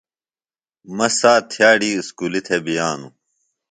[0.95, 3.13] مہ سات تھئاڈی اسکولیۡ تھےۡ بئانوۡ۔